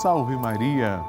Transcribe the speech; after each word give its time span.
Salve 0.00 0.36
Maria! 0.36 1.02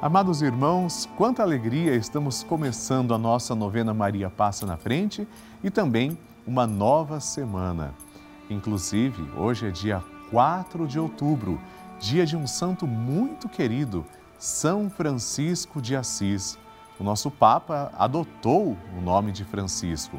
Amados 0.00 0.40
irmãos, 0.40 1.06
quanta 1.18 1.42
alegria 1.42 1.94
estamos 1.94 2.42
começando 2.42 3.12
a 3.12 3.18
nossa 3.18 3.54
novena 3.54 3.92
Maria 3.92 4.30
Passa 4.30 4.64
na 4.64 4.78
Frente 4.78 5.28
e 5.62 5.70
também 5.70 6.16
uma 6.46 6.66
nova 6.66 7.20
semana. 7.20 7.92
Inclusive, 8.48 9.22
hoje 9.36 9.66
é 9.68 9.70
dia 9.70 10.02
4 10.30 10.86
de 10.86 10.98
outubro, 10.98 11.60
dia 12.00 12.24
de 12.24 12.34
um 12.34 12.46
santo 12.46 12.86
muito 12.86 13.50
querido, 13.50 14.02
São 14.38 14.88
Francisco 14.88 15.82
de 15.82 15.94
Assis. 15.94 16.58
O 16.98 17.04
nosso 17.04 17.30
Papa 17.30 17.92
adotou 17.98 18.78
o 18.96 19.00
nome 19.02 19.30
de 19.30 19.44
Francisco. 19.44 20.18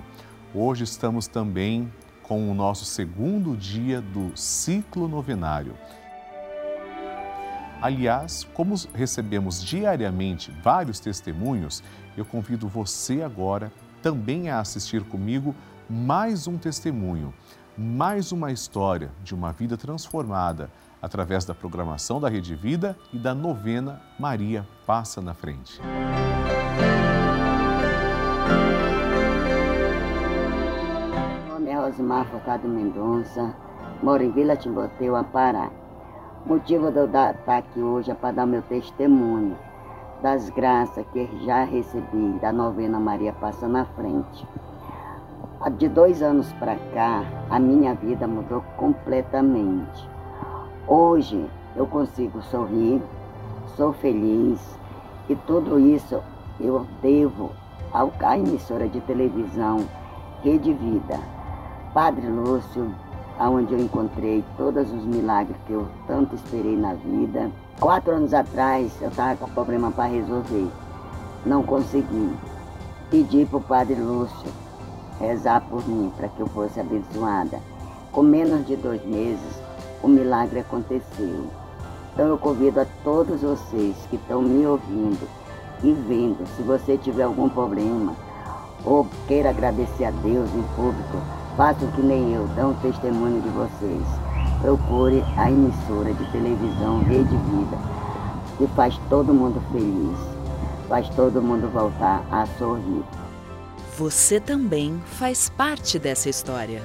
Hoje 0.53 0.83
estamos 0.83 1.25
também 1.25 1.91
com 2.21 2.47
o 2.49 2.53
nosso 2.53 2.85
segundo 2.85 3.57
dia 3.57 4.01
do 4.01 4.37
ciclo 4.37 5.07
novenário. 5.07 5.75
Aliás, 7.83 8.47
como 8.53 8.75
recebemos 8.93 9.61
diariamente 9.61 10.49
vários 10.63 11.01
testemunhos, 11.01 11.83
eu 12.15 12.23
convido 12.23 12.65
você 12.65 13.21
agora 13.21 13.69
também 14.01 14.49
a 14.49 14.61
assistir 14.61 15.03
comigo 15.03 15.53
mais 15.89 16.47
um 16.47 16.57
testemunho, 16.57 17.33
mais 17.77 18.31
uma 18.31 18.53
história 18.53 19.11
de 19.21 19.35
uma 19.35 19.51
vida 19.51 19.75
transformada 19.75 20.71
através 21.01 21.43
da 21.43 21.53
programação 21.53 22.21
da 22.21 22.29
Rede 22.29 22.55
Vida 22.55 22.97
e 23.11 23.19
da 23.19 23.35
novena 23.35 24.01
Maria 24.17 24.65
Passa 24.85 25.21
na 25.21 25.33
Frente. 25.33 25.81
Meu 31.43 31.53
nome 31.55 31.69
é 31.69 31.75
Rosimar 31.75 32.25
Focado 32.31 32.65
Mendonça, 32.65 33.53
moro 34.01 34.23
em 34.23 34.31
Vila 34.31 34.55
Timboteu, 34.55 35.21
Pará. 35.33 35.82
O 36.45 36.49
motivo 36.55 36.91
de 36.91 36.97
eu 36.97 37.05
estar 37.05 37.37
aqui 37.47 37.79
hoje 37.79 38.11
é 38.11 38.13
para 38.13 38.35
dar 38.35 38.45
meu 38.45 38.61
testemunho 38.63 39.57
das 40.21 40.49
graças 40.49 41.05
que 41.13 41.25
já 41.45 41.63
recebi 41.63 42.37
da 42.41 42.51
novena 42.51 42.99
Maria 42.99 43.31
Passa 43.31 43.65
na 43.65 43.85
Frente. 43.85 44.45
De 45.77 45.87
dois 45.87 46.21
anos 46.21 46.51
para 46.53 46.75
cá, 46.93 47.23
a 47.49 47.57
minha 47.57 47.93
vida 47.95 48.27
mudou 48.27 48.61
completamente. 48.75 50.09
Hoje 50.85 51.49
eu 51.77 51.87
consigo 51.87 52.41
sorrir, 52.41 53.01
sou 53.77 53.93
feliz 53.93 54.77
e 55.29 55.37
tudo 55.47 55.79
isso 55.79 56.21
eu 56.59 56.85
devo 57.01 57.51
ao, 57.93 58.11
à 58.19 58.37
emissora 58.37 58.89
de 58.89 58.99
televisão 58.99 59.87
Rede 60.43 60.73
Vida. 60.73 61.21
Padre 61.93 62.27
Lúcio 62.27 62.93
onde 63.39 63.73
eu 63.73 63.79
encontrei 63.79 64.43
todos 64.57 64.91
os 64.91 65.05
milagres 65.05 65.57
que 65.65 65.73
eu 65.73 65.87
tanto 66.07 66.35
esperei 66.35 66.77
na 66.77 66.93
vida. 66.93 67.49
Quatro 67.79 68.13
anos 68.13 68.33
atrás 68.33 68.91
eu 69.01 69.09
estava 69.09 69.35
com 69.35 69.49
problema 69.51 69.91
para 69.91 70.05
resolver, 70.09 70.67
não 71.45 71.63
consegui. 71.63 72.33
Pedi 73.09 73.45
para 73.45 73.57
o 73.57 73.61
Padre 73.61 73.95
Lúcio 73.95 74.51
rezar 75.19 75.61
por 75.61 75.87
mim 75.87 76.11
para 76.15 76.27
que 76.27 76.39
eu 76.39 76.47
fosse 76.47 76.79
abençoada. 76.79 77.59
Com 78.11 78.21
menos 78.21 78.65
de 78.65 78.75
dois 78.75 79.03
meses, 79.05 79.61
o 80.01 80.07
milagre 80.07 80.59
aconteceu. 80.59 81.47
Então 82.13 82.27
eu 82.27 82.37
convido 82.37 82.79
a 82.79 82.85
todos 83.03 83.41
vocês 83.41 83.95
que 84.09 84.15
estão 84.15 84.41
me 84.41 84.65
ouvindo 84.65 85.27
e 85.83 85.91
vendo, 85.91 86.45
se 86.55 86.61
você 86.61 86.97
tiver 86.97 87.23
algum 87.23 87.49
problema 87.49 88.13
ou 88.85 89.07
queira 89.27 89.49
agradecer 89.49 90.05
a 90.05 90.11
Deus 90.11 90.49
em 90.53 90.63
público, 90.75 91.17
Façam 91.55 91.91
que 91.91 92.01
nem 92.01 92.33
eu, 92.33 92.47
dão 92.55 92.73
testemunho 92.75 93.39
de 93.39 93.49
vocês. 93.49 94.03
Procure 94.59 95.23
a 95.37 95.51
emissora 95.51 96.11
de 96.11 96.31
televisão 96.31 97.03
Rede 97.03 97.29
Vida, 97.29 97.77
que 98.57 98.67
faz 98.75 98.97
todo 99.07 99.31
mundo 99.31 99.61
feliz, 99.71 100.17
faz 100.89 101.07
todo 101.09 101.43
mundo 101.43 101.71
voltar 101.71 102.25
a 102.31 102.47
sorrir. 102.57 103.03
Você 103.97 104.39
também 104.39 104.99
faz 105.05 105.47
parte 105.49 105.99
dessa 105.99 106.27
história. 106.27 106.81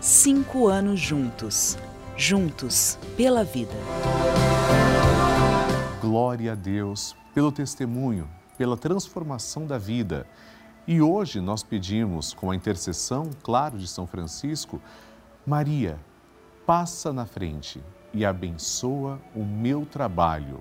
Cinco 0.00 0.66
anos 0.66 0.98
juntos, 0.98 1.78
juntos 2.16 2.98
pela 3.16 3.44
vida. 3.44 3.74
Glória 6.00 6.52
a 6.52 6.54
Deus 6.56 7.14
pelo 7.32 7.52
testemunho, 7.52 8.26
pela 8.58 8.76
transformação 8.76 9.66
da 9.66 9.78
vida 9.78 10.26
e 10.92 11.00
hoje 11.00 11.40
nós 11.40 11.62
pedimos, 11.62 12.34
com 12.34 12.50
a 12.50 12.56
intercessão, 12.56 13.30
claro, 13.44 13.78
de 13.78 13.86
São 13.86 14.08
Francisco, 14.08 14.82
Maria, 15.46 15.96
passa 16.66 17.12
na 17.12 17.24
frente 17.24 17.80
e 18.12 18.24
abençoa 18.24 19.20
o 19.32 19.44
meu 19.44 19.86
trabalho. 19.86 20.60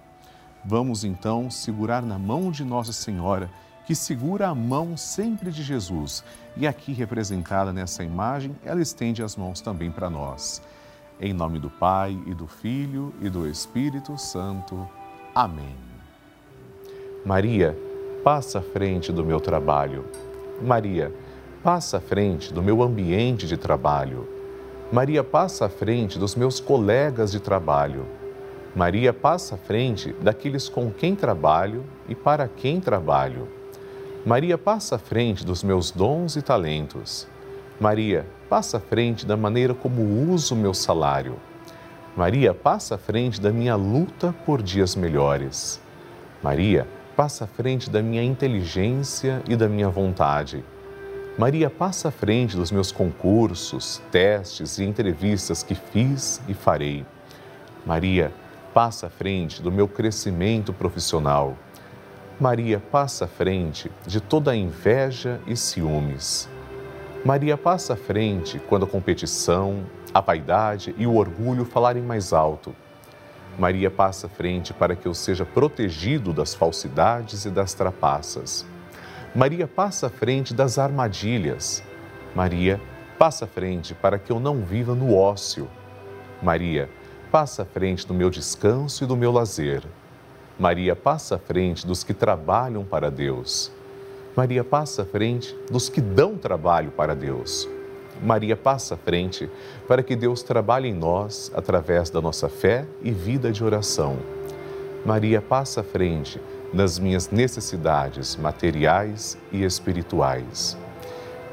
Vamos 0.64 1.04
então 1.04 1.50
segurar 1.50 2.04
na 2.04 2.20
mão 2.20 2.52
de 2.52 2.64
Nossa 2.64 2.94
Senhora, 2.94 3.50
que 3.88 3.96
segura 3.96 4.50
a 4.50 4.54
mão 4.54 4.96
sempre 4.96 5.50
de 5.50 5.64
Jesus. 5.64 6.24
E 6.56 6.68
aqui 6.68 6.94
representada 6.94 7.74
nessa 7.74 8.04
imagem, 8.04 8.56
ela 8.64 8.84
estende 8.84 9.24
as 9.24 9.36
mãos 9.36 9.62
também 9.62 9.90
para 9.90 10.12
nós. 10.12 10.62
Em 11.20 11.34
nome 11.34 11.58
do 11.58 11.72
Pai 11.72 12.16
e 12.28 12.36
do 12.36 12.46
Filho 12.46 13.16
e 13.20 13.32
do 13.32 13.48
Espírito 13.48 14.16
Santo. 14.16 14.88
Amém. 15.34 15.76
Maria, 17.26 17.76
passa 18.24 18.60
à 18.60 18.62
frente 18.62 19.12
do 19.12 19.24
meu 19.24 19.40
trabalho. 19.40 20.06
Maria, 20.62 21.12
passa 21.64 21.98
à 21.98 22.00
frente 22.00 22.54
do 22.54 22.62
meu 22.62 22.82
ambiente 22.82 23.48
de 23.48 23.58
trabalho. 23.58 24.28
Maria, 24.92 25.24
passa 25.24 25.66
à 25.66 25.70
frente 25.70 26.20
dos 26.20 26.36
meus 26.36 26.60
colegas 26.60 27.32
de 27.32 27.40
trabalho. 27.40 28.06
Maria, 28.76 29.14
passa 29.14 29.56
à 29.56 29.58
frente 29.58 30.14
daqueles 30.22 30.68
com 30.68 30.92
quem 30.92 31.16
trabalho 31.16 31.84
e 32.08 32.16
para 32.16 32.48
quem 32.48 32.80
trabalho. 32.80 33.48
Maria, 34.26 34.58
passa 34.58 34.96
à 34.96 35.00
frente 35.00 35.46
dos 35.46 35.64
meus 35.64 35.92
dons 35.92 36.36
e 36.36 36.42
talentos. 36.42 37.28
Maria, 37.80 38.26
passa 38.50 38.78
à 38.78 38.80
frente 38.80 39.26
da 39.26 39.38
maneira 39.38 39.74
como 39.74 40.32
uso 40.32 40.56
meu 40.56 40.74
salário. 40.74 41.36
Maria, 42.18 42.54
passa 42.54 42.96
à 42.96 42.98
frente 42.98 43.40
da 43.40 43.52
minha 43.52 43.76
luta 43.76 44.36
por 44.46 44.62
dias 44.62 44.96
melhores. 44.96 45.80
Maria, 46.44 46.86
passa 47.20 47.44
à 47.44 47.48
frente 47.48 47.90
da 47.90 48.02
minha 48.02 48.24
inteligência 48.24 49.44
e 49.46 49.54
da 49.54 49.68
minha 49.68 49.90
vontade. 49.90 50.64
Maria 51.38 51.70
passa 51.70 52.08
à 52.08 52.12
frente 52.12 52.56
dos 52.56 52.72
meus 52.72 52.94
concursos, 52.94 54.02
testes 54.10 54.78
e 54.78 54.86
entrevistas 54.86 55.62
que 55.62 55.76
fiz 55.76 56.42
e 56.48 56.54
farei. 56.54 57.06
Maria 57.86 58.32
passa 58.74 59.08
à 59.08 59.10
frente 59.10 59.62
do 59.62 59.70
meu 59.70 59.86
crescimento 59.86 60.72
profissional. 60.72 61.58
Maria 62.40 62.80
passa 62.80 63.26
à 63.26 63.28
frente 63.28 63.92
de 64.08 64.22
toda 64.22 64.52
a 64.52 64.56
inveja 64.56 65.42
e 65.46 65.58
ciúmes. 65.58 66.48
Maria 67.26 67.58
passa 67.58 67.96
à 67.96 67.98
frente 67.98 68.60
quando 68.60 68.86
a 68.86 68.88
competição, 68.88 69.84
a 70.14 70.22
vaidade 70.22 70.96
e 70.98 71.06
o 71.06 71.16
orgulho 71.16 71.66
falarem 71.66 72.02
mais 72.02 72.32
alto. 72.32 72.74
Maria 73.60 73.92
passa 73.92 74.28
à 74.28 74.30
frente 74.30 74.74
para 74.74 74.96
que 74.96 75.06
eu 75.06 75.14
seja 75.14 75.46
protegido 75.46 76.32
das 76.32 76.56
falsidades 76.56 77.44
e 77.44 77.50
das 77.50 77.74
trapaças. 77.74 78.66
Maria 79.36 79.68
passa 79.68 80.08
à 80.08 80.10
frente 80.10 80.54
das 80.54 80.80
armadilhas. 80.80 81.84
Maria 82.34 82.80
passa 83.18 83.44
à 83.44 83.48
frente 83.50 83.94
para 83.94 84.18
que 84.18 84.32
eu 84.32 84.40
não 84.40 84.64
viva 84.64 84.96
no 84.96 85.14
ócio. 85.14 85.68
Maria 86.42 86.90
passa 87.30 87.64
à 87.64 87.66
frente 87.66 88.08
do 88.08 88.14
meu 88.14 88.30
descanso 88.30 89.04
e 89.04 89.08
do 89.08 89.18
meu 89.18 89.30
lazer. 89.30 89.84
Maria 90.58 90.96
passa 90.96 91.36
à 91.36 91.38
frente 91.38 91.86
dos 91.86 92.02
que 92.02 92.14
trabalham 92.14 92.86
para 92.86 93.12
Deus. 93.12 93.70
Maria 94.38 94.64
passa 94.64 95.02
à 95.02 95.06
frente 95.06 95.54
dos 95.70 95.90
que 95.90 96.00
dão 96.00 96.38
trabalho 96.38 96.92
para 96.92 97.14
Deus. 97.14 97.68
Maria 98.22 98.56
passa 98.56 98.96
à 98.96 98.98
frente 98.98 99.50
para 99.88 100.04
que 100.04 100.16
Deus 100.16 100.44
trabalhe 100.44 100.90
em 100.90 100.94
nós 100.94 101.52
através 101.56 102.10
da 102.10 102.22
nossa 102.22 102.50
fé 102.50 102.86
e 103.02 103.12
vida 103.12 103.52
de 103.52 103.64
oração. 103.64 104.18
Maria 105.06 105.42
passa 105.42 105.82
à 105.82 105.84
frente 105.84 106.40
nas 106.74 107.00
minhas 107.00 107.30
necessidades 107.30 108.36
materiais 108.36 109.38
e 109.52 109.64
espirituais. 109.64 110.78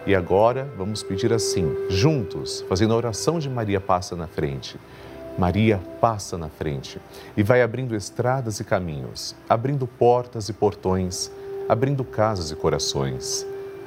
E 0.07 0.15
agora 0.15 0.69
vamos 0.77 1.03
pedir 1.03 1.33
assim, 1.33 1.75
juntos, 1.89 2.65
fazendo 2.69 2.95
a 2.95 2.97
oração 2.97 3.39
de 3.39 3.49
Maria 3.49 3.81
passa 3.81 4.15
na 4.15 4.27
frente. 4.27 4.79
Maria 5.39 5.81
passa 6.01 6.39
na 6.39 6.49
frente 6.49 7.01
e 7.37 7.43
vai 7.43 7.63
abrindo 7.63 7.95
estradas 7.95 8.59
e 8.59 8.65
caminhos, 8.65 9.37
abrindo 9.49 9.87
portas 9.87 10.49
e 10.49 10.53
portões, 10.53 11.31
abrindo 11.69 12.05
casas 12.05 12.51
e 12.51 12.57
corações 12.57 13.47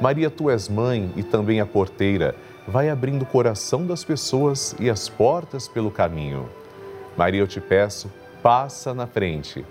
Maria, 0.00 0.30
tu 0.30 0.48
és 0.48 0.66
mãe 0.66 1.12
e 1.14 1.22
também 1.22 1.60
a 1.60 1.66
porteira. 1.66 2.34
Vai 2.66 2.88
abrindo 2.88 3.22
o 3.22 3.26
coração 3.26 3.86
das 3.86 4.02
pessoas 4.02 4.74
e 4.80 4.88
as 4.88 5.10
portas 5.10 5.68
pelo 5.68 5.90
caminho. 5.90 6.48
Maria, 7.18 7.40
eu 7.40 7.46
te 7.46 7.60
peço, 7.60 8.10
passa 8.42 8.94
na 8.94 9.06
frente. 9.06 9.62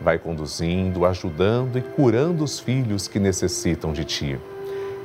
Vai 0.00 0.18
conduzindo, 0.18 1.06
ajudando 1.06 1.78
e 1.78 1.82
curando 1.82 2.42
os 2.42 2.58
filhos 2.58 3.06
que 3.06 3.20
necessitam 3.20 3.92
de 3.92 4.04
ti. 4.04 4.38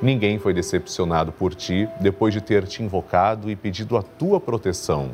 Ninguém 0.01 0.39
foi 0.39 0.51
decepcionado 0.51 1.31
por 1.31 1.53
ti 1.53 1.87
depois 1.99 2.33
de 2.33 2.41
ter 2.41 2.65
te 2.65 2.81
invocado 2.81 3.51
e 3.51 3.55
pedido 3.55 3.95
a 3.95 4.01
tua 4.01 4.39
proteção. 4.39 5.11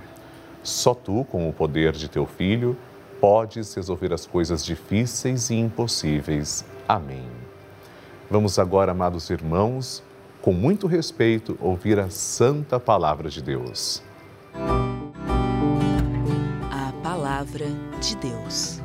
Só 0.64 0.94
tu, 0.94 1.26
com 1.30 1.48
o 1.48 1.52
poder 1.52 1.92
de 1.92 2.08
teu 2.08 2.26
filho, 2.26 2.78
podes 3.20 3.74
resolver 3.74 4.14
as 4.14 4.26
coisas 4.26 4.64
difíceis 4.64 5.50
e 5.50 5.56
impossíveis. 5.56 6.64
Amém. 6.88 7.47
Vamos 8.30 8.60
agora, 8.60 8.92
amados 8.92 9.30
irmãos, 9.30 10.04
com 10.42 10.52
muito 10.52 10.86
respeito, 10.86 11.58
ouvir 11.62 11.98
a 11.98 12.10
santa 12.10 12.78
palavra 12.78 13.30
de 13.30 13.42
Deus. 13.42 14.04
A 16.70 16.92
palavra 17.02 17.68
de 18.02 18.18
Deus. 18.18 18.82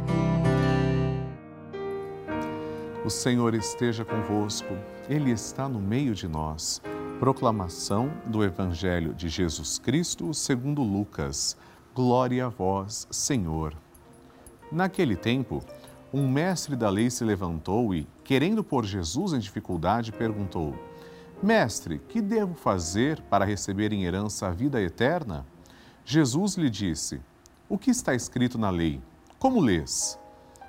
O 3.05 3.11
Senhor 3.11 3.53
esteja 3.55 4.05
convosco, 4.05 4.77
Ele 5.09 5.33
está 5.33 5.69
no 5.69 5.81
meio 5.81 6.15
de 6.15 6.29
nós. 6.29 6.81
Proclamação 7.19 8.13
do 8.25 8.45
Evangelho 8.45 9.13
de 9.13 9.29
Jesus 9.29 9.77
Cristo 9.77 10.33
segundo 10.33 10.85
Lucas. 10.85 11.57
Glória 11.93 12.47
a 12.47 12.49
vós, 12.49 13.09
Senhor. 13.11 13.75
Naquele 14.71 15.17
tempo, 15.17 15.65
um 16.13 16.29
mestre 16.29 16.77
da 16.77 16.91
lei 16.91 17.09
se 17.09 17.25
levantou 17.25 17.95
e, 17.95 18.07
querendo 18.23 18.63
pôr 18.63 18.85
Jesus 18.85 19.33
em 19.33 19.39
dificuldade, 19.39 20.13
perguntou: 20.13 20.75
Mestre, 21.43 21.99
que 22.09 22.21
devo 22.21 22.55
fazer 22.55 23.21
para 23.23 23.45
receber 23.45 23.93
em 23.93 24.05
herança 24.05 24.47
a 24.47 24.51
vida 24.51 24.81
eterna? 24.81 25.47
Jesus 26.05 26.57
lhe 26.57 26.69
disse: 26.69 27.21
O 27.69 27.79
que 27.79 27.91
está 27.91 28.15
escrito 28.15 28.59
na 28.59 28.69
lei? 28.69 29.01
Como 29.39 29.61
lês? 29.61 30.19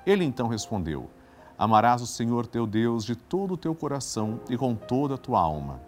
Ele 0.06 0.24
então 0.24 0.48
respondeu: 0.48 1.10
Amarás 1.58 2.00
o 2.00 2.06
Senhor 2.06 2.46
teu 2.46 2.66
Deus 2.66 3.04
de 3.04 3.14
todo 3.14 3.54
o 3.54 3.58
teu 3.58 3.74
coração 3.74 4.40
e 4.48 4.56
com 4.56 4.74
toda 4.74 5.16
a 5.16 5.18
tua 5.18 5.40
alma, 5.40 5.80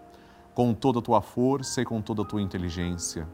com 0.53 0.71
toda 0.73 0.99
a 0.99 1.01
tua 1.01 1.21
força 1.21 1.81
e 1.81 1.85
com 1.85 1.99
toda 1.99 2.21
a 2.21 2.25
tua 2.25 2.41
inteligência, 2.41 3.27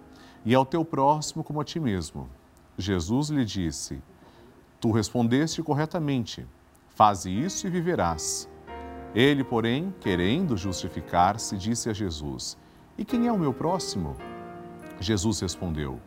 e 0.46 0.56
ao 0.56 0.66
teu 0.66 0.86
próximo 0.86 1.44
como 1.44 1.60
a 1.60 1.66
ti 1.66 1.82
mesmo. 1.82 2.30
Jesus 2.78 3.30
lhe 3.30 3.44
disse: 3.44 4.02
Tu 4.84 4.92
respondeste 4.92 5.64
corretamente, 5.64 6.46
faze 6.90 7.32
isso 7.32 7.66
e 7.66 7.70
viverás. 7.70 8.50
Ele, 9.16 9.42
porém, 9.42 9.96
querendo 10.02 10.58
justificar-se, 10.58 11.58
disse 11.58 11.90
a 11.90 11.94
Jesus: 11.94 12.58
E 12.98 13.06
quem 13.06 13.28
é 13.28 13.32
o 13.32 13.40
meu 13.40 13.54
próximo? 13.54 14.14
Jesus 15.00 15.40
respondeu: 15.40 16.02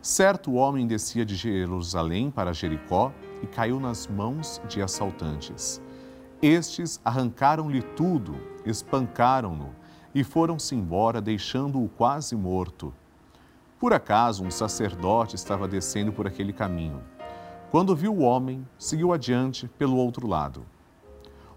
Certo 0.00 0.52
homem 0.52 0.86
descia 0.86 1.24
de 1.24 1.34
Jerusalém 1.34 2.30
para 2.30 2.52
Jericó 2.52 3.12
e 3.42 3.46
caiu 3.48 3.80
nas 3.80 4.06
mãos 4.06 4.62
de 4.68 4.80
assaltantes. 4.80 5.82
Estes 6.40 7.00
arrancaram-lhe 7.04 7.82
tudo, 7.82 8.36
espancaram-no 8.64 9.74
e 10.14 10.22
foram-se 10.22 10.76
embora, 10.76 11.20
deixando-o 11.20 11.88
quase 11.88 12.36
morto. 12.36 12.94
Por 13.80 13.92
acaso, 13.92 14.44
um 14.44 14.50
sacerdote 14.52 15.34
estava 15.34 15.66
descendo 15.66 16.12
por 16.12 16.24
aquele 16.24 16.52
caminho. 16.52 17.02
Quando 17.72 17.96
viu 17.96 18.12
o 18.12 18.20
homem, 18.20 18.68
seguiu 18.78 19.14
adiante 19.14 19.66
pelo 19.66 19.96
outro 19.96 20.26
lado. 20.26 20.62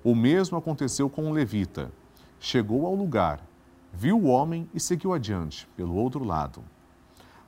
O 0.01 0.15
mesmo 0.15 0.57
aconteceu 0.57 1.09
com 1.09 1.25
um 1.25 1.33
levita. 1.33 1.91
Chegou 2.39 2.85
ao 2.85 2.95
lugar, 2.95 3.45
viu 3.91 4.17
o 4.17 4.27
homem 4.27 4.65
e 4.73 4.79
seguiu 4.79 5.11
adiante 5.11 5.67
pelo 5.75 5.93
outro 5.93 6.23
lado. 6.23 6.63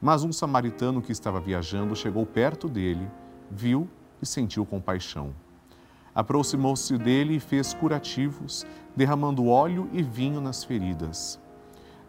Mas 0.01 0.25
um 0.25 0.33
samaritano 0.33 1.01
que 1.01 1.13
estava 1.13 1.39
viajando 1.39 1.95
chegou 1.95 2.25
perto 2.25 2.67
dele, 2.67 3.09
viu 3.49 3.87
e 4.21 4.25
sentiu 4.25 4.65
compaixão. 4.65 5.33
Aproximou-se 6.13 6.97
dele 6.97 7.37
e 7.37 7.39
fez 7.39 7.73
curativos, 7.73 8.67
derramando 8.93 9.47
óleo 9.47 9.89
e 9.93 10.03
vinho 10.03 10.41
nas 10.41 10.65
feridas. 10.65 11.39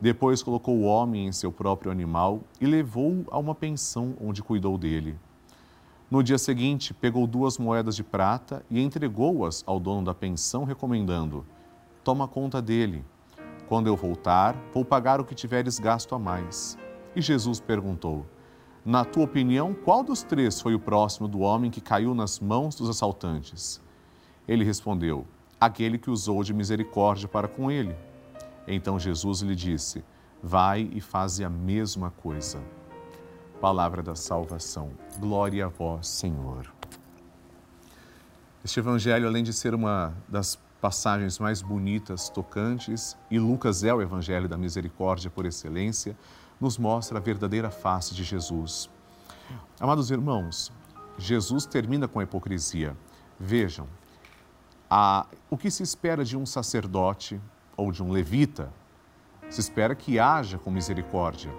Depois 0.00 0.42
colocou 0.42 0.76
o 0.76 0.82
homem 0.82 1.28
em 1.28 1.32
seu 1.32 1.52
próprio 1.52 1.92
animal 1.92 2.40
e 2.60 2.66
levou-o 2.66 3.24
a 3.30 3.38
uma 3.38 3.54
pensão 3.54 4.16
onde 4.20 4.42
cuidou 4.42 4.76
dele. 4.76 5.16
No 6.10 6.22
dia 6.22 6.38
seguinte, 6.38 6.94
pegou 6.94 7.26
duas 7.26 7.58
moedas 7.58 7.94
de 7.94 8.02
prata 8.02 8.64
e 8.70 8.80
entregou-as 8.80 9.62
ao 9.66 9.78
dono 9.78 10.04
da 10.04 10.14
pensão, 10.14 10.64
recomendando: 10.64 11.44
Toma 12.02 12.26
conta 12.26 12.62
dele. 12.62 13.04
Quando 13.68 13.88
eu 13.88 13.96
voltar, 13.96 14.56
vou 14.72 14.84
pagar 14.84 15.20
o 15.20 15.24
que 15.24 15.34
tiveres 15.34 15.78
gasto 15.78 16.14
a 16.14 16.18
mais. 16.18 16.78
E 17.14 17.20
Jesus 17.20 17.60
perguntou: 17.60 18.24
na 18.88 19.04
tua 19.04 19.24
opinião, 19.24 19.74
qual 19.74 20.02
dos 20.02 20.22
três 20.22 20.62
foi 20.62 20.74
o 20.74 20.80
próximo 20.80 21.28
do 21.28 21.40
homem 21.40 21.70
que 21.70 21.78
caiu 21.78 22.14
nas 22.14 22.40
mãos 22.40 22.74
dos 22.74 22.88
assaltantes? 22.88 23.82
Ele 24.48 24.64
respondeu: 24.64 25.26
Aquele 25.60 25.98
que 25.98 26.08
usou 26.08 26.42
de 26.42 26.54
misericórdia 26.54 27.28
para 27.28 27.46
com 27.46 27.70
ele. 27.70 27.94
Então 28.66 28.98
Jesus 28.98 29.42
lhe 29.42 29.54
disse: 29.54 30.02
Vai 30.42 30.88
e 30.90 31.02
faze 31.02 31.44
a 31.44 31.50
mesma 31.50 32.10
coisa. 32.10 32.62
Palavra 33.60 34.04
da 34.04 34.14
salvação. 34.14 34.92
Glória 35.18 35.66
a 35.66 35.68
vós, 35.68 36.06
Senhor. 36.06 36.72
Este 38.64 38.78
evangelho, 38.78 39.26
além 39.26 39.42
de 39.42 39.52
ser 39.52 39.74
uma 39.74 40.14
das 40.28 40.56
passagens 40.80 41.40
mais 41.40 41.60
bonitas, 41.60 42.28
tocantes, 42.28 43.16
e 43.28 43.36
Lucas 43.36 43.82
é 43.82 43.92
o 43.92 44.00
evangelho 44.00 44.48
da 44.48 44.56
misericórdia 44.56 45.28
por 45.28 45.44
excelência, 45.44 46.16
nos 46.60 46.78
mostra 46.78 47.18
a 47.18 47.20
verdadeira 47.20 47.68
face 47.68 48.14
de 48.14 48.22
Jesus. 48.22 48.88
Amados 49.80 50.12
irmãos, 50.12 50.72
Jesus 51.18 51.66
termina 51.66 52.06
com 52.06 52.20
a 52.20 52.22
hipocrisia. 52.22 52.96
Vejam, 53.40 53.88
a, 54.88 55.26
o 55.50 55.58
que 55.58 55.68
se 55.68 55.82
espera 55.82 56.24
de 56.24 56.36
um 56.36 56.46
sacerdote 56.46 57.40
ou 57.76 57.90
de 57.90 58.04
um 58.04 58.12
levita? 58.12 58.72
Se 59.50 59.60
espera 59.60 59.96
que 59.96 60.20
haja 60.20 60.58
com 60.58 60.70
misericórdia. 60.70 61.52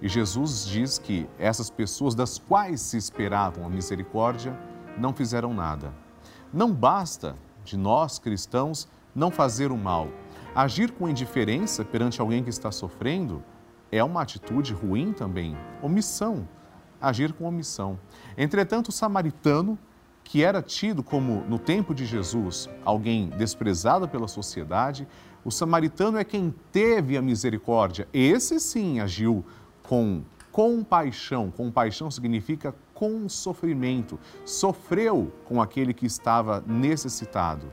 E 0.00 0.08
Jesus 0.08 0.66
diz 0.66 0.98
que 0.98 1.26
essas 1.38 1.70
pessoas 1.70 2.14
das 2.14 2.38
quais 2.38 2.80
se 2.80 2.96
esperavam 2.96 3.64
a 3.64 3.70
misericórdia 3.70 4.56
não 4.98 5.12
fizeram 5.12 5.54
nada. 5.54 5.92
Não 6.52 6.72
basta 6.72 7.34
de 7.64 7.76
nós 7.76 8.18
cristãos 8.18 8.88
não 9.14 9.30
fazer 9.30 9.72
o 9.72 9.76
mal. 9.76 10.08
Agir 10.54 10.92
com 10.92 11.08
indiferença 11.08 11.84
perante 11.84 12.20
alguém 12.20 12.42
que 12.42 12.50
está 12.50 12.70
sofrendo 12.70 13.42
é 13.90 14.02
uma 14.02 14.22
atitude 14.22 14.72
ruim 14.72 15.12
também, 15.12 15.56
omissão, 15.82 16.48
agir 17.00 17.32
com 17.32 17.44
omissão. 17.44 17.98
Entretanto, 18.36 18.88
o 18.88 18.92
samaritano, 18.92 19.78
que 20.24 20.42
era 20.42 20.60
tido 20.60 21.02
como, 21.02 21.44
no 21.48 21.58
tempo 21.58 21.94
de 21.94 22.04
Jesus, 22.04 22.68
alguém 22.84 23.28
desprezado 23.30 24.08
pela 24.08 24.26
sociedade, 24.28 25.06
o 25.44 25.50
samaritano 25.50 26.18
é 26.18 26.24
quem 26.24 26.52
teve 26.72 27.16
a 27.16 27.22
misericórdia. 27.22 28.08
Esse 28.12 28.58
sim 28.58 28.98
agiu 28.98 29.44
com 29.88 30.22
compaixão. 30.52 31.50
Compaixão 31.50 32.10
significa 32.10 32.74
com 32.94 33.28
sofrimento. 33.28 34.18
Sofreu 34.44 35.32
com 35.44 35.60
aquele 35.60 35.92
que 35.92 36.06
estava 36.06 36.62
necessitado. 36.66 37.72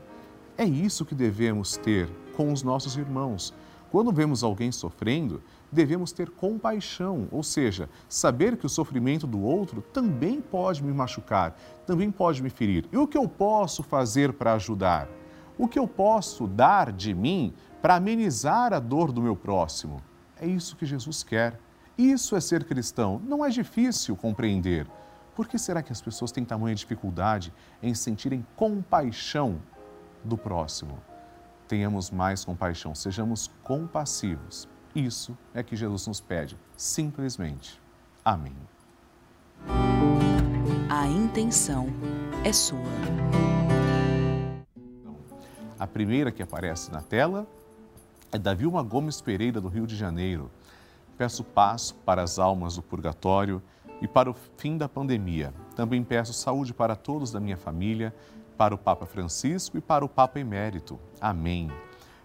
É 0.56 0.64
isso 0.64 1.04
que 1.04 1.14
devemos 1.14 1.76
ter 1.76 2.08
com 2.36 2.52
os 2.52 2.62
nossos 2.62 2.96
irmãos. 2.96 3.54
Quando 3.90 4.12
vemos 4.12 4.42
alguém 4.42 4.72
sofrendo, 4.72 5.40
devemos 5.70 6.10
ter 6.10 6.28
compaixão, 6.28 7.28
ou 7.30 7.42
seja, 7.42 7.88
saber 8.08 8.56
que 8.56 8.66
o 8.66 8.68
sofrimento 8.68 9.26
do 9.26 9.40
outro 9.40 9.80
também 9.80 10.40
pode 10.40 10.82
me 10.82 10.92
machucar, 10.92 11.56
também 11.86 12.10
pode 12.10 12.42
me 12.42 12.50
ferir. 12.50 12.88
E 12.92 12.96
o 12.96 13.06
que 13.06 13.16
eu 13.16 13.28
posso 13.28 13.82
fazer 13.82 14.32
para 14.32 14.54
ajudar? 14.54 15.08
O 15.56 15.68
que 15.68 15.78
eu 15.78 15.86
posso 15.86 16.46
dar 16.48 16.90
de 16.90 17.14
mim 17.14 17.54
para 17.80 17.94
amenizar 17.94 18.72
a 18.72 18.80
dor 18.80 19.12
do 19.12 19.22
meu 19.22 19.36
próximo? 19.36 20.02
É 20.40 20.46
isso 20.46 20.74
que 20.76 20.84
Jesus 20.84 21.22
quer. 21.22 21.60
Isso 21.96 22.36
é 22.36 22.40
ser 22.40 22.64
cristão. 22.64 23.20
Não 23.24 23.44
é 23.44 23.48
difícil 23.48 24.16
compreender. 24.16 24.86
Por 25.34 25.48
que 25.48 25.58
será 25.58 25.82
que 25.82 25.92
as 25.92 26.00
pessoas 26.00 26.30
têm 26.30 26.44
tamanha 26.44 26.74
dificuldade 26.74 27.52
em 27.82 27.94
sentirem 27.94 28.46
compaixão 28.56 29.60
do 30.22 30.36
próximo? 30.36 30.98
Tenhamos 31.66 32.10
mais 32.10 32.44
compaixão, 32.44 32.94
sejamos 32.94 33.50
compassivos 33.62 34.68
isso 34.94 35.36
é 35.52 35.60
que 35.60 35.74
Jesus 35.74 36.06
nos 36.06 36.20
pede, 36.20 36.56
simplesmente. 36.76 37.80
Amém. 38.24 38.54
A 40.88 41.08
intenção 41.08 41.88
é 42.44 42.52
sua. 42.52 42.78
A 45.76 45.86
primeira 45.86 46.30
que 46.30 46.42
aparece 46.42 46.92
na 46.92 47.02
tela 47.02 47.44
é 48.30 48.38
da 48.38 48.54
Vilma 48.54 48.84
Gomes 48.84 49.20
Pereira, 49.20 49.60
do 49.60 49.66
Rio 49.66 49.84
de 49.84 49.96
Janeiro. 49.96 50.48
Peço 51.16 51.44
paz 51.44 51.92
para 51.92 52.22
as 52.22 52.38
almas 52.38 52.76
do 52.76 52.82
purgatório 52.82 53.62
e 54.00 54.08
para 54.08 54.30
o 54.30 54.34
fim 54.56 54.76
da 54.76 54.88
pandemia. 54.88 55.54
Também 55.76 56.02
peço 56.02 56.32
saúde 56.32 56.74
para 56.74 56.96
todos 56.96 57.30
da 57.30 57.40
minha 57.40 57.56
família, 57.56 58.14
para 58.56 58.74
o 58.74 58.78
Papa 58.78 59.06
Francisco 59.06 59.78
e 59.78 59.80
para 59.80 60.04
o 60.04 60.08
Papa 60.08 60.40
Emérito. 60.40 60.98
Amém. 61.20 61.70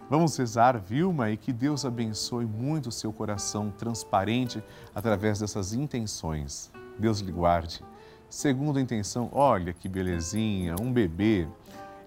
Vamos 0.08 0.36
rezar, 0.36 0.76
Vilma, 0.76 1.30
e 1.30 1.36
que 1.36 1.52
Deus 1.52 1.84
abençoe 1.84 2.44
muito 2.44 2.88
o 2.88 2.92
seu 2.92 3.12
coração 3.12 3.70
transparente 3.70 4.62
através 4.92 5.38
dessas 5.38 5.72
intenções. 5.72 6.72
Deus 6.98 7.20
lhe 7.20 7.30
guarde. 7.30 7.84
Segunda 8.28 8.80
intenção, 8.80 9.28
olha 9.32 9.72
que 9.72 9.88
belezinha, 9.88 10.74
um 10.80 10.92
bebê. 10.92 11.48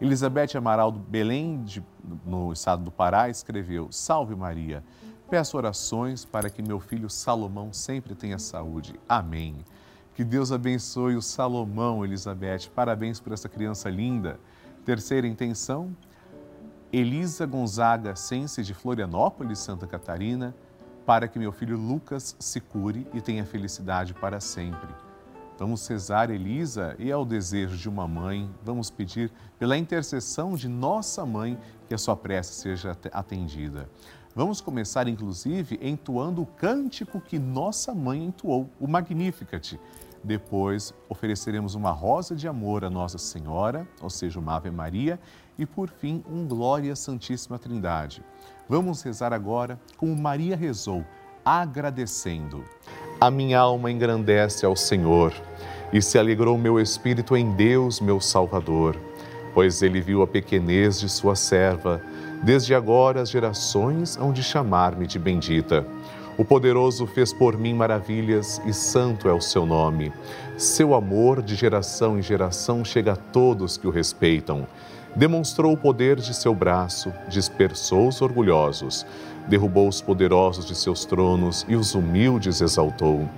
Elizabeth 0.01 0.57
Amaral, 0.57 0.91
do 0.91 0.99
Belém, 0.99 1.63
de, 1.63 1.81
no 2.25 2.51
estado 2.51 2.83
do 2.83 2.91
Pará, 2.91 3.29
escreveu: 3.29 3.87
Salve 3.89 4.35
Maria, 4.35 4.83
peço 5.33 5.57
orações 5.57 6.23
para 6.25 6.47
que 6.47 6.61
meu 6.61 6.79
filho 6.79 7.09
Salomão 7.09 7.73
sempre 7.73 8.13
tenha 8.13 8.37
saúde. 8.37 8.93
Amém. 9.09 9.65
Que 10.13 10.23
Deus 10.23 10.51
abençoe 10.51 11.15
o 11.15 11.23
Salomão, 11.23 12.05
Elizabeth. 12.05 12.69
Parabéns 12.75 13.19
por 13.19 13.33
essa 13.33 13.49
criança 13.49 13.89
linda. 13.89 14.39
Terceira 14.85 15.25
intenção, 15.25 15.97
Elisa 16.91 17.47
Gonzaga 17.47 18.15
Sense 18.15 18.61
de 18.61 18.75
Florianópolis, 18.75 19.57
Santa 19.57 19.87
Catarina, 19.87 20.55
para 21.03 21.27
que 21.27 21.39
meu 21.39 21.51
filho 21.51 21.79
Lucas 21.79 22.35
se 22.39 22.61
cure 22.61 23.07
e 23.11 23.19
tenha 23.19 23.43
felicidade 23.43 24.13
para 24.13 24.39
sempre. 24.39 24.93
Vamos 25.57 25.81
cesar 25.81 26.29
Elisa 26.29 26.95
e 26.99 27.11
ao 27.11 27.25
desejo 27.25 27.75
de 27.75 27.89
uma 27.89 28.07
mãe, 28.07 28.47
vamos 28.63 28.91
pedir 28.91 29.31
pela 29.57 29.77
intercessão 29.77 30.53
de 30.53 30.67
nossa 30.67 31.25
mãe 31.25 31.57
que 31.87 31.95
a 31.95 31.97
sua 31.97 32.15
prece 32.15 32.53
seja 32.53 32.95
atendida. 33.11 33.89
Vamos 34.35 34.59
começar, 34.59 35.07
inclusive, 35.07 35.79
entoando 35.79 36.41
o 36.41 36.45
cântico 36.47 37.21
que 37.21 37.37
nossa 37.37 37.93
mãe 37.93 38.25
entoou, 38.25 38.67
o 38.79 38.87
Magnificat. 38.87 39.79
Depois, 40.23 40.91
ofereceremos 41.07 41.75
uma 41.75 41.91
rosa 41.91 42.35
de 42.35 42.47
amor 42.47 42.83
a 42.83 42.89
Nossa 42.89 43.19
Senhora, 43.19 43.87
ou 44.01 44.09
seja, 44.09 44.39
uma 44.39 44.55
Ave 44.55 44.71
Maria, 44.71 45.19
e 45.55 45.67
por 45.67 45.87
fim, 45.87 46.23
um 46.27 46.47
Glória 46.47 46.95
Santíssima 46.95 47.59
Trindade. 47.59 48.23
Vamos 48.67 49.03
rezar 49.03 49.33
agora 49.33 49.79
como 49.97 50.15
Maria 50.15 50.55
rezou, 50.55 51.05
agradecendo. 51.45 52.63
A 53.21 53.29
minha 53.29 53.59
alma 53.59 53.91
engrandece 53.91 54.65
ao 54.65 54.75
Senhor 54.75 55.31
e 55.91 56.01
se 56.01 56.17
alegrou 56.17 56.57
meu 56.57 56.79
espírito 56.79 57.37
em 57.37 57.51
Deus, 57.51 58.01
meu 58.01 58.19
Salvador, 58.19 58.99
pois 59.53 59.83
ele 59.83 60.01
viu 60.01 60.23
a 60.23 60.27
pequenez 60.27 60.99
de 60.99 61.07
sua 61.07 61.35
serva. 61.35 62.01
Desde 62.43 62.75
agora 62.75 63.21
as 63.21 63.29
gerações 63.29 64.17
hão 64.17 64.33
de 64.33 64.43
chamar-me 64.43 65.07
de 65.07 65.17
bendita. 65.17 65.85
O 66.37 66.43
poderoso 66.43 67.07
fez 67.07 67.31
por 67.31 67.57
mim 67.57 67.73
maravilhas 67.73 68.61
e 68.65 68.73
santo 68.73 69.29
é 69.29 69.33
o 69.33 69.39
seu 69.39 69.65
nome. 69.65 70.11
Seu 70.57 70.93
amor 70.93 71.41
de 71.41 71.55
geração 71.55 72.19
em 72.19 72.21
geração 72.21 72.83
chega 72.83 73.13
a 73.13 73.15
todos 73.15 73.77
que 73.77 73.87
o 73.87 73.91
respeitam. 73.91 74.67
Demonstrou 75.15 75.71
o 75.71 75.77
poder 75.77 76.17
de 76.17 76.33
seu 76.33 76.53
braço, 76.53 77.13
dispersou 77.29 78.09
os 78.09 78.21
orgulhosos, 78.21 79.05
derrubou 79.47 79.87
os 79.87 80.01
poderosos 80.01 80.65
de 80.65 80.75
seus 80.75 81.05
tronos 81.05 81.65
e 81.69 81.77
os 81.77 81.95
humildes 81.95 82.59
exaltou. 82.59 83.29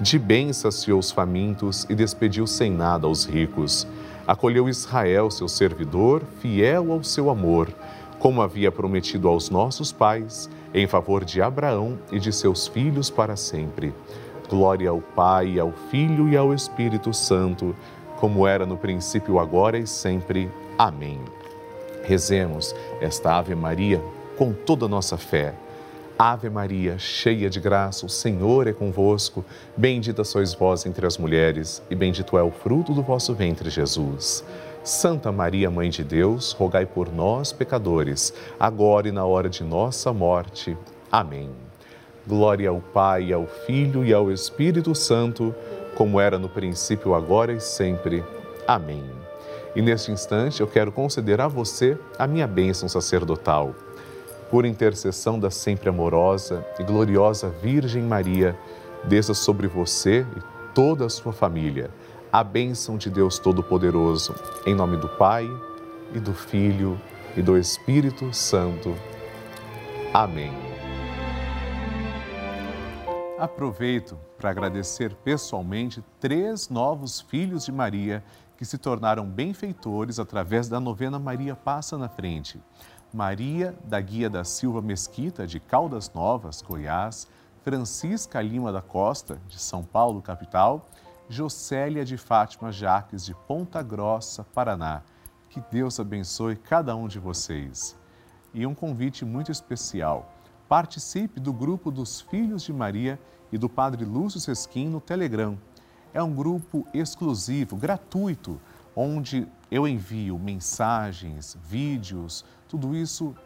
De 0.00 0.18
bem 0.18 0.52
saciou 0.52 0.98
os 0.98 1.10
famintos 1.10 1.86
e 1.88 1.94
despediu 1.94 2.46
sem 2.46 2.70
nada 2.70 3.08
os 3.08 3.24
ricos. 3.24 3.86
Acolheu 4.26 4.68
Israel, 4.68 5.30
seu 5.30 5.48
servidor, 5.48 6.22
fiel 6.40 6.92
ao 6.92 7.02
seu 7.02 7.30
amor, 7.30 7.68
como 8.20 8.42
havia 8.42 8.70
prometido 8.70 9.26
aos 9.26 9.50
nossos 9.50 9.90
pais 9.90 10.48
em 10.72 10.86
favor 10.86 11.24
de 11.24 11.42
Abraão 11.42 11.98
e 12.12 12.20
de 12.20 12.32
seus 12.32 12.68
filhos 12.68 13.10
para 13.10 13.34
sempre. 13.34 13.92
Glória 14.48 14.90
ao 14.90 15.00
Pai, 15.00 15.58
ao 15.58 15.72
Filho 15.90 16.28
e 16.28 16.36
ao 16.36 16.52
Espírito 16.54 17.12
Santo, 17.14 17.74
como 18.18 18.46
era 18.46 18.66
no 18.66 18.76
princípio, 18.76 19.40
agora 19.40 19.78
e 19.78 19.86
sempre. 19.86 20.50
Amém. 20.78 21.18
Rezemos 22.04 22.74
esta 23.00 23.36
Ave 23.36 23.54
Maria 23.54 24.02
com 24.36 24.52
toda 24.52 24.84
a 24.84 24.88
nossa 24.88 25.16
fé. 25.16 25.54
Ave 26.18 26.50
Maria, 26.50 26.98
cheia 26.98 27.48
de 27.48 27.58
graça, 27.58 28.04
o 28.04 28.10
Senhor 28.10 28.66
é 28.66 28.74
convosco. 28.74 29.42
Bendita 29.74 30.22
sois 30.24 30.52
vós 30.52 30.84
entre 30.84 31.06
as 31.06 31.16
mulheres, 31.16 31.82
e 31.88 31.94
bendito 31.94 32.36
é 32.36 32.42
o 32.42 32.50
fruto 32.50 32.92
do 32.92 33.02
vosso 33.02 33.32
ventre, 33.32 33.70
Jesus. 33.70 34.44
Santa 34.82 35.30
Maria, 35.30 35.70
Mãe 35.70 35.90
de 35.90 36.02
Deus, 36.02 36.52
rogai 36.52 36.86
por 36.86 37.12
nós, 37.12 37.52
pecadores, 37.52 38.32
agora 38.58 39.08
e 39.08 39.12
na 39.12 39.26
hora 39.26 39.46
de 39.46 39.62
nossa 39.62 40.10
morte. 40.10 40.76
Amém. 41.12 41.50
Glória 42.26 42.70
ao 42.70 42.80
Pai, 42.80 43.30
ao 43.30 43.46
Filho 43.46 44.02
e 44.02 44.12
ao 44.12 44.32
Espírito 44.32 44.94
Santo, 44.94 45.54
como 45.94 46.18
era 46.18 46.38
no 46.38 46.48
princípio, 46.48 47.14
agora 47.14 47.52
e 47.52 47.60
sempre. 47.60 48.24
Amém. 48.66 49.04
E 49.76 49.82
neste 49.82 50.10
instante 50.10 50.62
eu 50.62 50.66
quero 50.66 50.90
conceder 50.90 51.42
a 51.42 51.48
você 51.48 51.98
a 52.18 52.26
minha 52.26 52.46
bênção 52.46 52.88
sacerdotal. 52.88 53.74
Por 54.50 54.64
intercessão 54.64 55.38
da 55.38 55.50
sempre 55.50 55.90
amorosa 55.90 56.64
e 56.78 56.84
gloriosa 56.84 57.50
Virgem 57.62 58.02
Maria, 58.02 58.56
desça 59.04 59.34
sobre 59.34 59.66
você 59.66 60.26
e 60.36 60.74
toda 60.74 61.04
a 61.04 61.10
sua 61.10 61.34
família 61.34 61.90
a 62.32 62.44
bênção 62.44 62.96
de 62.96 63.10
Deus 63.10 63.40
Todo-Poderoso, 63.40 64.36
em 64.64 64.72
nome 64.72 64.96
do 64.96 65.08
Pai 65.08 65.48
e 66.14 66.20
do 66.20 66.32
Filho 66.32 67.00
e 67.36 67.42
do 67.42 67.58
Espírito 67.58 68.32
Santo. 68.32 68.94
Amém. 70.14 70.52
Aproveito 73.36 74.16
para 74.38 74.50
agradecer 74.50 75.12
pessoalmente 75.24 76.04
três 76.20 76.68
novos 76.68 77.20
filhos 77.20 77.64
de 77.64 77.72
Maria 77.72 78.22
que 78.56 78.64
se 78.64 78.78
tornaram 78.78 79.26
benfeitores 79.26 80.20
através 80.20 80.68
da 80.68 80.78
novena 80.78 81.18
Maria 81.18 81.56
Passa 81.56 81.98
na 81.98 82.08
Frente. 82.08 82.60
Maria 83.12 83.74
da 83.84 84.00
Guia 84.00 84.30
da 84.30 84.44
Silva 84.44 84.80
Mesquita, 84.80 85.48
de 85.48 85.58
Caldas 85.58 86.12
Novas, 86.14 86.62
Goiás, 86.62 87.26
Francisca 87.64 88.40
Lima 88.40 88.70
da 88.70 88.80
Costa, 88.80 89.40
de 89.48 89.58
São 89.58 89.82
Paulo, 89.82 90.22
capital, 90.22 90.86
Jocélia 91.30 92.04
de 92.04 92.16
Fátima 92.16 92.72
Jaques, 92.72 93.24
de 93.24 93.32
Ponta 93.32 93.80
Grossa, 93.84 94.42
Paraná. 94.42 95.02
Que 95.48 95.62
Deus 95.70 96.00
abençoe 96.00 96.56
cada 96.56 96.96
um 96.96 97.06
de 97.06 97.20
vocês. 97.20 97.96
E 98.52 98.66
um 98.66 98.74
convite 98.74 99.24
muito 99.24 99.52
especial. 99.52 100.34
Participe 100.68 101.38
do 101.38 101.52
grupo 101.52 101.92
dos 101.92 102.20
Filhos 102.20 102.64
de 102.64 102.72
Maria 102.72 103.16
e 103.52 103.56
do 103.56 103.68
Padre 103.68 104.04
Lúcio 104.04 104.40
Sesquim 104.40 104.88
no 104.88 105.00
Telegram. 105.00 105.56
É 106.12 106.20
um 106.20 106.34
grupo 106.34 106.84
exclusivo, 106.92 107.76
gratuito, 107.76 108.60
onde 108.96 109.46
eu 109.70 109.86
envio 109.86 110.36
mensagens, 110.36 111.56
vídeos, 111.62 112.44
tudo 112.68 112.92
isso 112.92 113.36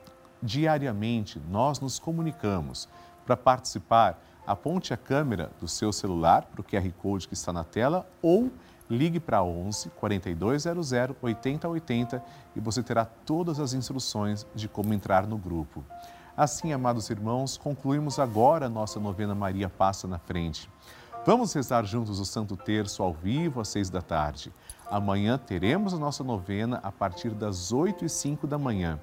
diariamente. 0.42 1.38
Nós 1.50 1.80
nos 1.80 1.98
comunicamos. 1.98 2.88
Para 3.26 3.36
participar, 3.36 4.18
aponte 4.46 4.92
a 4.92 4.96
câmera 4.96 5.50
do 5.60 5.68
seu 5.68 5.92
celular 5.92 6.42
para 6.44 6.60
o 6.60 6.64
QR 6.64 6.90
Code 6.92 7.28
que 7.28 7.34
está 7.34 7.52
na 7.52 7.64
tela 7.64 8.06
ou 8.20 8.50
ligue 8.88 9.18
para 9.18 9.42
11 9.42 9.90
4200 9.90 10.92
8080 11.22 12.22
e 12.54 12.60
você 12.60 12.82
terá 12.82 13.04
todas 13.04 13.58
as 13.58 13.72
instruções 13.72 14.46
de 14.54 14.68
como 14.68 14.92
entrar 14.92 15.26
no 15.26 15.38
grupo. 15.38 15.84
Assim, 16.36 16.72
amados 16.72 17.10
irmãos, 17.10 17.56
concluímos 17.56 18.18
agora 18.18 18.66
a 18.66 18.68
nossa 18.68 18.98
novena 18.98 19.34
Maria 19.34 19.68
Passa 19.68 20.08
na 20.08 20.18
Frente. 20.18 20.68
Vamos 21.24 21.52
rezar 21.54 21.84
juntos 21.84 22.18
o 22.18 22.24
Santo 22.24 22.56
Terço 22.56 23.02
ao 23.02 23.14
vivo 23.14 23.60
às 23.60 23.68
seis 23.68 23.88
da 23.88 24.02
tarde. 24.02 24.52
Amanhã 24.90 25.38
teremos 25.38 25.94
a 25.94 25.98
nossa 25.98 26.22
novena 26.22 26.80
a 26.82 26.92
partir 26.92 27.30
das 27.30 27.72
oito 27.72 28.04
e 28.04 28.08
cinco 28.08 28.46
da 28.46 28.58
manhã. 28.58 28.98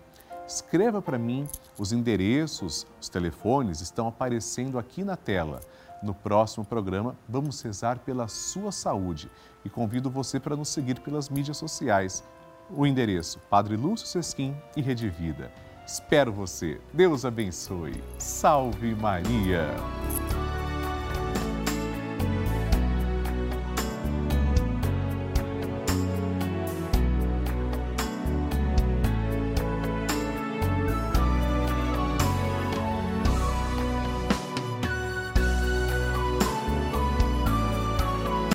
Escreva 0.52 1.02
para 1.02 1.18
mim, 1.18 1.48
os 1.80 1.94
endereços, 1.94 2.86
os 3.00 3.08
telefones 3.08 3.80
estão 3.80 4.10
aparecendo 4.10 4.78
aqui 4.78 5.02
na 5.02 5.16
tela. 5.16 5.62
No 6.04 6.14
próximo 6.14 6.66
programa, 6.66 7.16
vamos 7.28 7.62
rezar 7.62 8.00
pela 8.00 8.28
sua 8.28 8.70
saúde 8.70 9.32
e 9.64 9.70
convido 9.70 10.10
você 10.10 10.42
para 10.42 10.58
nos 10.58 10.68
seguir 10.68 11.00
pelas 11.00 11.30
mídias 11.30 11.56
sociais. 11.56 12.22
O 12.70 12.86
endereço 12.86 13.40
Padre 13.50 13.78
Lúcio 13.78 14.06
Sesquim 14.06 14.54
e 14.76 14.82
Rede 14.82 15.08
Vida. 15.08 15.50
Espero 15.88 16.34
você. 16.34 16.82
Deus 16.92 17.24
abençoe. 17.24 18.04
Salve 18.18 18.94
Maria! 18.94 19.70